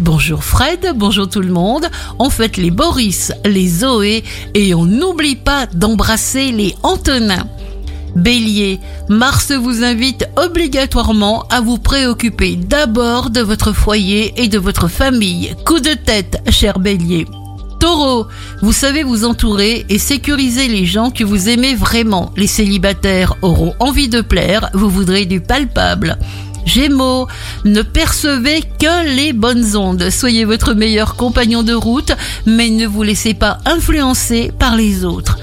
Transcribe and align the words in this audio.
Bonjour 0.00 0.42
Fred, 0.42 0.94
bonjour 0.96 1.28
tout 1.28 1.42
le 1.42 1.52
monde. 1.52 1.86
On 2.18 2.30
fête 2.30 2.56
les 2.56 2.70
Boris, 2.70 3.32
les 3.44 3.68
Zoé 3.68 4.24
et 4.54 4.74
on 4.74 4.86
n'oublie 4.86 5.36
pas 5.36 5.66
d'embrasser 5.66 6.52
les 6.52 6.74
Antonins. 6.82 7.46
Bélier, 8.16 8.80
Mars 9.10 9.52
vous 9.52 9.84
invite 9.84 10.26
obligatoirement 10.36 11.44
à 11.50 11.60
vous 11.60 11.76
préoccuper 11.76 12.56
d'abord 12.56 13.28
de 13.28 13.42
votre 13.42 13.74
foyer 13.74 14.32
et 14.42 14.48
de 14.48 14.58
votre 14.58 14.88
famille. 14.88 15.54
Coup 15.66 15.80
de 15.80 15.92
tête, 15.92 16.42
cher 16.48 16.78
Bélier. 16.78 17.26
Taureau, 17.78 18.26
vous 18.62 18.72
savez 18.72 19.02
vous 19.02 19.26
entourer 19.26 19.84
et 19.90 19.98
sécuriser 19.98 20.68
les 20.68 20.86
gens 20.86 21.10
que 21.10 21.24
vous 21.24 21.50
aimez 21.50 21.74
vraiment. 21.74 22.32
Les 22.36 22.46
célibataires 22.46 23.34
auront 23.42 23.74
envie 23.80 24.08
de 24.08 24.22
plaire, 24.22 24.70
vous 24.72 24.88
voudrez 24.88 25.26
du 25.26 25.40
palpable. 25.40 26.18
Gémeaux, 26.64 27.26
ne 27.64 27.82
percevez 27.82 28.62
que 28.62 29.14
les 29.16 29.32
bonnes 29.32 29.76
ondes. 29.76 30.10
Soyez 30.10 30.44
votre 30.44 30.74
meilleur 30.74 31.16
compagnon 31.16 31.62
de 31.62 31.74
route, 31.74 32.12
mais 32.46 32.70
ne 32.70 32.86
vous 32.86 33.02
laissez 33.02 33.34
pas 33.34 33.58
influencer 33.66 34.52
par 34.58 34.76
les 34.76 35.04
autres. 35.04 35.38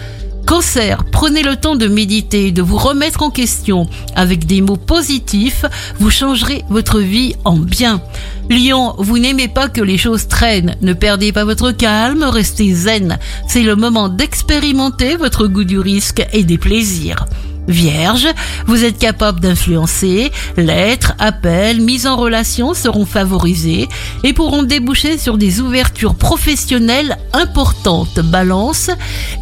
Cancer, 0.48 1.03
prenez 1.12 1.43
le 1.43 1.57
temps 1.57 1.76
de 1.76 1.90
méditer, 1.90 2.53
de 2.53 2.62
vous 2.62 2.77
remettre 2.77 3.21
en 3.21 3.30
question. 3.30 3.85
Avec 4.16 4.45
des 4.45 4.62
mots 4.62 4.77
positifs, 4.77 5.66
vous 5.99 6.09
changerez 6.09 6.63
votre 6.70 7.02
vie 7.02 7.35
en 7.43 7.57
bien. 7.57 8.02
Lion, 8.49 8.95
vous 8.98 9.20
n'aimez 9.20 9.49
pas 9.49 9.68
que 9.68 9.81
les 9.81 9.98
choses 9.98 10.29
traînent. 10.29 10.77
Ne 10.81 10.93
perdez 10.93 11.34
pas 11.34 11.43
votre 11.43 11.71
calme, 11.71 12.23
restez 12.23 12.73
zen. 12.73 13.20
C'est 13.49 13.62
le 13.62 13.76
moment 13.76 14.07
d'expérimenter 14.07 15.18
votre 15.18 15.48
goût 15.48 15.65
du 15.65 15.79
risque 15.79 16.26
et 16.31 16.45
des 16.45 16.57
plaisirs. 16.57 17.26
Vierge, 17.67 18.27
vous 18.66 18.85
êtes 18.85 18.98
capable 18.98 19.41
d'influencer, 19.41 20.31
lettres, 20.55 21.13
appels, 21.20 21.81
mise 21.81 22.07
en 22.07 22.16
relation 22.16 22.73
seront 22.73 23.05
favorisés 23.05 23.90
et 24.23 24.34
pourront 24.34 24.63
déboucher 24.63 25.17
sur 25.17 25.38
des 25.38 25.59
ouvertures 25.59 26.16
professionnelles 26.16 27.18
importantes. 27.34 28.20
Balance, 28.20 28.90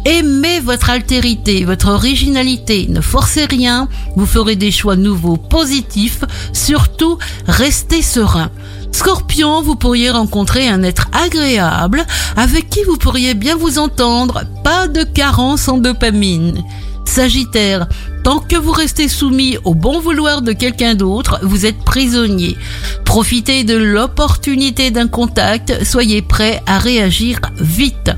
aimez 0.04 0.60
votre 0.60 0.90
altérité, 0.90 1.64
votre 1.64 1.88
originalité, 1.88 2.86
ne 2.88 3.00
forcez 3.00 3.44
rien, 3.44 3.88
vous 4.16 4.26
ferez 4.26 4.56
des 4.56 4.72
choix 4.72 4.96
nouveaux 4.96 5.36
positifs, 5.36 6.24
surtout 6.52 7.18
restez 7.46 8.02
serein. 8.02 8.50
Scorpion, 8.90 9.62
vous 9.62 9.76
pourriez 9.76 10.10
rencontrer 10.10 10.68
un 10.68 10.82
être 10.82 11.08
agréable 11.12 12.04
avec 12.36 12.70
qui 12.70 12.82
vous 12.84 12.96
pourriez 12.96 13.34
bien 13.34 13.54
vous 13.54 13.78
entendre, 13.78 14.44
pas 14.64 14.88
de 14.88 15.04
carence 15.04 15.68
en 15.68 15.78
dopamine. 15.78 16.64
Sagittaire, 17.04 17.86
tant 18.26 18.40
que 18.40 18.56
vous 18.56 18.72
restez 18.72 19.06
soumis 19.08 19.56
au 19.62 19.72
bon 19.72 20.00
vouloir 20.00 20.42
de 20.42 20.50
quelqu'un 20.50 20.96
d'autre, 20.96 21.38
vous 21.44 21.64
êtes 21.64 21.78
prisonnier. 21.84 22.56
Profitez 23.04 23.62
de 23.62 23.76
l'opportunité 23.76 24.90
d'un 24.90 25.06
contact, 25.06 25.84
soyez 25.84 26.22
prêt 26.22 26.60
à 26.66 26.80
réagir 26.80 27.38
vite. 27.60 28.10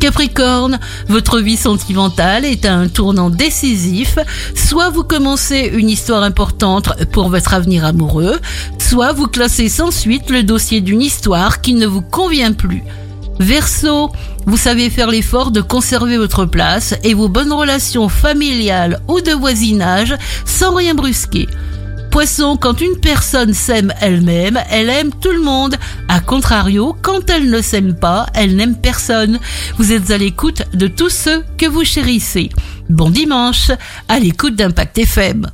Capricorne, 0.00 0.78
votre 1.08 1.40
vie 1.40 1.56
sentimentale 1.56 2.44
est 2.44 2.66
à 2.66 2.74
un 2.74 2.88
tournant 2.88 3.30
décisif. 3.30 4.18
Soit 4.54 4.90
vous 4.90 5.02
commencez 5.02 5.70
une 5.72 5.88
histoire 5.88 6.24
importante 6.24 6.92
pour 7.10 7.30
votre 7.30 7.54
avenir 7.54 7.86
amoureux, 7.86 8.38
soit 8.78 9.14
vous 9.14 9.28
classez 9.28 9.70
sans 9.70 9.90
suite 9.90 10.28
le 10.28 10.42
dossier 10.42 10.82
d'une 10.82 11.00
histoire 11.00 11.62
qui 11.62 11.72
ne 11.72 11.86
vous 11.86 12.02
convient 12.02 12.52
plus. 12.52 12.82
Verseau, 13.40 14.10
vous 14.46 14.56
savez 14.56 14.90
faire 14.90 15.10
l'effort 15.10 15.50
de 15.50 15.60
conserver 15.60 16.16
votre 16.16 16.44
place 16.44 16.94
et 17.02 17.14
vos 17.14 17.28
bonnes 17.28 17.52
relations 17.52 18.08
familiales 18.08 19.00
ou 19.08 19.20
de 19.20 19.32
voisinage 19.32 20.14
sans 20.44 20.74
rien 20.74 20.94
brusquer. 20.94 21.48
Poisson, 22.14 22.56
quand 22.56 22.80
une 22.80 23.00
personne 23.00 23.52
s'aime 23.54 23.92
elle-même, 24.00 24.60
elle 24.70 24.88
aime 24.88 25.10
tout 25.20 25.32
le 25.32 25.40
monde. 25.40 25.74
A 26.06 26.20
contrario, 26.20 26.96
quand 27.02 27.28
elle 27.28 27.50
ne 27.50 27.60
s'aime 27.60 27.94
pas, 27.94 28.26
elle 28.34 28.54
n'aime 28.54 28.76
personne. 28.76 29.40
Vous 29.78 29.90
êtes 29.90 30.12
à 30.12 30.18
l'écoute 30.18 30.62
de 30.74 30.86
tous 30.86 31.10
ceux 31.10 31.42
que 31.58 31.66
vous 31.66 31.84
chérissez. 31.84 32.50
Bon 32.88 33.10
dimanche, 33.10 33.72
à 34.08 34.20
l'écoute 34.20 34.54
d'Impact 34.54 34.96
FM. 34.98 35.50